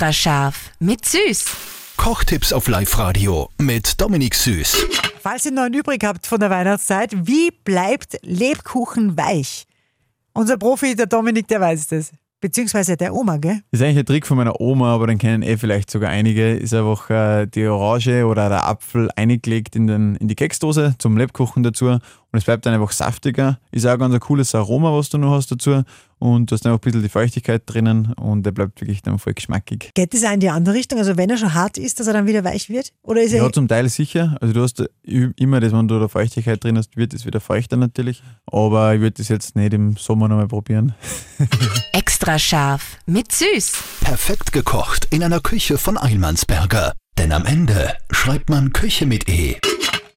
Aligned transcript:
Extra 0.00 0.12
scharf 0.14 0.70
mit 0.78 1.04
Süß. 1.04 1.44
Kochtipps 1.98 2.54
auf 2.54 2.68
Live-Radio 2.68 3.50
mit 3.58 4.00
Dominik 4.00 4.34
Süß. 4.34 4.86
Falls 5.20 5.44
ihr 5.44 5.52
noch 5.52 5.64
einen 5.64 5.74
übrig 5.74 6.02
habt 6.04 6.26
von 6.26 6.40
der 6.40 6.48
Weihnachtszeit, 6.48 7.14
wie 7.26 7.50
bleibt 7.50 8.16
Lebkuchen 8.22 9.18
weich? 9.18 9.66
Unser 10.32 10.56
Profi, 10.56 10.96
der 10.96 11.04
Dominik, 11.04 11.48
der 11.48 11.60
weiß 11.60 11.88
das. 11.88 12.12
Beziehungsweise 12.40 12.96
der 12.96 13.12
Oma, 13.12 13.36
gell? 13.36 13.60
Das 13.70 13.80
ist 13.80 13.84
eigentlich 13.84 13.98
ein 13.98 14.06
Trick 14.06 14.26
von 14.26 14.38
meiner 14.38 14.58
Oma, 14.58 14.94
aber 14.94 15.06
den 15.06 15.18
kennen 15.18 15.42
eh 15.42 15.58
vielleicht 15.58 15.90
sogar 15.90 16.08
einige. 16.08 16.54
Ist 16.54 16.72
einfach 16.72 17.10
äh, 17.10 17.44
die 17.44 17.66
Orange 17.66 18.24
oder 18.24 18.48
der 18.48 18.66
Apfel 18.66 19.10
eingelegt 19.16 19.76
in, 19.76 19.86
den, 19.86 20.14
in 20.16 20.28
die 20.28 20.34
Keksdose 20.36 20.94
zum 20.96 21.18
Lebkuchen 21.18 21.62
dazu 21.62 21.98
und 22.32 22.38
es 22.38 22.44
bleibt 22.44 22.64
dann 22.66 22.74
einfach 22.74 22.92
saftiger. 22.92 23.58
Ist 23.72 23.86
auch 23.86 23.98
ganz 23.98 24.14
ein 24.14 24.20
cooles 24.20 24.54
Aroma, 24.54 24.92
was 24.92 25.08
du 25.08 25.18
noch 25.18 25.32
hast 25.32 25.50
dazu 25.50 25.82
und 26.20 26.50
du 26.50 26.54
hast 26.54 26.64
einfach 26.66 26.78
ein 26.78 26.80
bisschen 26.80 27.02
die 27.02 27.08
Feuchtigkeit 27.08 27.62
drinnen 27.66 28.12
und 28.12 28.44
der 28.44 28.52
bleibt 28.52 28.80
wirklich 28.80 29.02
dann 29.02 29.18
voll 29.18 29.34
geschmackig. 29.34 29.90
Geht 29.94 30.14
das 30.14 30.22
auch 30.24 30.32
in 30.32 30.40
die 30.40 30.50
andere 30.50 30.74
Richtung? 30.74 30.98
Also 30.98 31.16
wenn 31.16 31.30
er 31.30 31.38
schon 31.38 31.54
hart 31.54 31.78
ist, 31.78 31.98
dass 31.98 32.06
er 32.06 32.12
dann 32.12 32.26
wieder 32.26 32.44
weich 32.44 32.68
wird? 32.68 32.92
Oder 33.02 33.22
ist 33.22 33.32
er 33.32 33.42
Ja, 33.42 33.50
zum 33.50 33.66
Teil 33.66 33.88
sicher. 33.88 34.36
Also 34.40 34.54
du 34.54 34.62
hast 34.62 34.84
immer 35.02 35.60
das, 35.60 35.72
wenn 35.72 35.88
du 35.88 35.98
da 35.98 36.08
Feuchtigkeit 36.08 36.62
drin 36.62 36.76
hast, 36.76 36.96
wird 36.96 37.14
es 37.14 37.24
wieder 37.24 37.40
feuchter 37.40 37.76
natürlich. 37.76 38.22
Aber 38.46 38.94
ich 38.94 39.00
würde 39.00 39.14
das 39.16 39.28
jetzt 39.28 39.56
nicht 39.56 39.72
im 39.72 39.96
Sommer 39.96 40.28
nochmal 40.28 40.48
probieren. 40.48 40.94
Extra 41.92 42.38
scharf 42.38 42.98
mit 43.06 43.32
Süß. 43.32 43.72
Perfekt 44.02 44.52
gekocht 44.52 45.08
in 45.10 45.22
einer 45.22 45.40
Küche 45.40 45.78
von 45.78 45.96
Eilmannsberger. 45.98 46.92
Denn 47.18 47.32
am 47.32 47.44
Ende 47.44 47.94
schreibt 48.10 48.50
man 48.50 48.72
Küche 48.72 49.06
mit 49.06 49.28
E. 49.28 49.56